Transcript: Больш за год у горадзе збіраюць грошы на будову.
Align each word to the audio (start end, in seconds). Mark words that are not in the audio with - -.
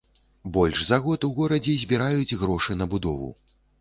Больш 0.55 0.79
за 0.87 0.97
год 1.03 1.27
у 1.29 1.29
горадзе 1.39 1.75
збіраюць 1.83 2.37
грошы 2.45 2.79
на 2.83 2.89
будову. 2.95 3.29